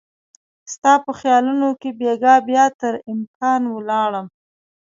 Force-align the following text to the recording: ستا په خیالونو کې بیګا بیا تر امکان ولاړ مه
ستا 0.73 0.93
په 1.05 1.11
خیالونو 1.19 1.69
کې 1.81 1.89
بیګا 1.99 2.35
بیا 2.49 2.65
تر 2.81 2.93
امکان 3.13 3.61
ولاړ 3.75 4.09
مه 4.23 4.23